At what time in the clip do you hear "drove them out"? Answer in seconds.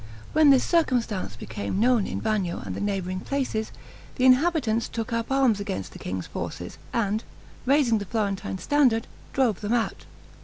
9.31-10.05